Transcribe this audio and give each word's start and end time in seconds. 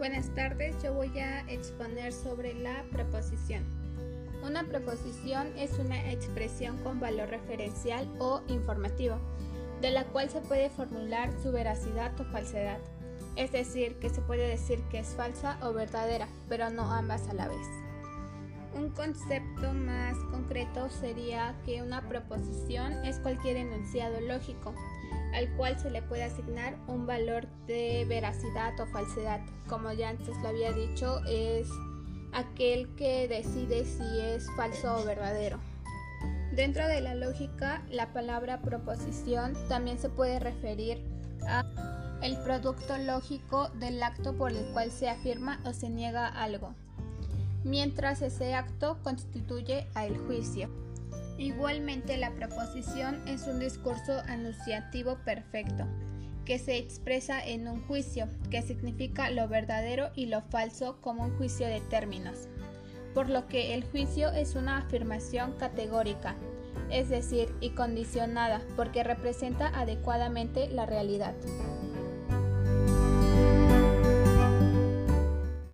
Buenas 0.00 0.34
tardes, 0.34 0.82
yo 0.82 0.94
voy 0.94 1.18
a 1.18 1.40
exponer 1.40 2.14
sobre 2.14 2.54
la 2.54 2.84
preposición. 2.90 3.62
Una 4.42 4.64
preposición 4.64 5.52
es 5.58 5.78
una 5.78 6.10
expresión 6.10 6.78
con 6.78 6.98
valor 6.98 7.28
referencial 7.28 8.08
o 8.18 8.40
informativo, 8.48 9.18
de 9.82 9.90
la 9.90 10.04
cual 10.04 10.30
se 10.30 10.40
puede 10.40 10.70
formular 10.70 11.30
su 11.42 11.52
veracidad 11.52 12.18
o 12.18 12.24
falsedad. 12.24 12.78
Es 13.36 13.52
decir, 13.52 13.96
que 13.96 14.08
se 14.08 14.22
puede 14.22 14.48
decir 14.48 14.80
que 14.90 15.00
es 15.00 15.08
falsa 15.08 15.58
o 15.60 15.74
verdadera, 15.74 16.28
pero 16.48 16.70
no 16.70 16.90
ambas 16.90 17.28
a 17.28 17.34
la 17.34 17.48
vez. 17.48 17.66
Un 18.74 18.90
concepto 18.90 19.72
más 19.72 20.16
concreto 20.30 20.88
sería 20.88 21.56
que 21.64 21.82
una 21.82 22.08
proposición 22.08 23.04
es 23.04 23.18
cualquier 23.18 23.56
enunciado 23.56 24.20
lógico 24.20 24.74
al 25.34 25.48
cual 25.56 25.78
se 25.78 25.90
le 25.90 26.02
puede 26.02 26.24
asignar 26.24 26.76
un 26.88 27.06
valor 27.06 27.46
de 27.66 28.04
veracidad 28.08 28.78
o 28.80 28.86
falsedad. 28.86 29.40
Como 29.68 29.92
ya 29.92 30.10
antes 30.10 30.36
lo 30.42 30.48
había 30.48 30.72
dicho, 30.72 31.20
es 31.26 31.68
aquel 32.32 32.94
que 32.96 33.28
decide 33.28 33.84
si 33.84 34.20
es 34.20 34.46
falso 34.56 34.96
o 34.96 35.04
verdadero. 35.04 35.58
Dentro 36.52 36.86
de 36.88 37.00
la 37.00 37.14
lógica, 37.14 37.82
la 37.90 38.12
palabra 38.12 38.60
proposición 38.60 39.54
también 39.68 39.98
se 39.98 40.08
puede 40.08 40.40
referir 40.40 41.02
a 41.46 41.64
el 42.22 42.36
producto 42.38 42.98
lógico 42.98 43.70
del 43.70 44.02
acto 44.02 44.36
por 44.36 44.50
el 44.50 44.64
cual 44.72 44.90
se 44.90 45.08
afirma 45.08 45.60
o 45.64 45.72
se 45.72 45.88
niega 45.88 46.26
algo, 46.26 46.74
mientras 47.64 48.22
ese 48.22 48.54
acto 48.54 48.98
constituye 49.02 49.86
al 49.94 50.16
juicio. 50.16 50.68
Igualmente, 51.38 52.16
la 52.18 52.32
proposición 52.34 53.26
es 53.26 53.46
un 53.46 53.60
discurso 53.60 54.20
anunciativo 54.28 55.18
perfecto, 55.24 55.86
que 56.44 56.58
se 56.58 56.76
expresa 56.76 57.44
en 57.44 57.66
un 57.66 57.86
juicio, 57.86 58.28
que 58.50 58.60
significa 58.62 59.30
lo 59.30 59.48
verdadero 59.48 60.10
y 60.14 60.26
lo 60.26 60.42
falso 60.42 61.00
como 61.00 61.24
un 61.24 61.36
juicio 61.36 61.66
de 61.66 61.80
términos, 61.80 62.48
por 63.14 63.30
lo 63.30 63.46
que 63.46 63.74
el 63.74 63.84
juicio 63.84 64.30
es 64.30 64.54
una 64.54 64.78
afirmación 64.78 65.52
categórica, 65.52 66.36
es 66.90 67.08
decir, 67.08 67.54
y 67.60 67.70
condicionada, 67.70 68.60
porque 68.76 69.04
representa 69.04 69.68
adecuadamente 69.68 70.68
la 70.68 70.86
realidad. 70.86 71.34